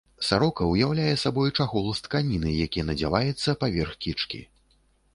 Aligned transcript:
Сарока 0.27 0.69
ўяўляе 0.69 1.11
сабой 1.25 1.51
чахол 1.59 1.91
з 2.01 2.07
тканіны, 2.07 2.57
які 2.65 2.89
надзяваецца 2.91 3.57
паверх 3.65 3.97
кічкі. 4.07 4.47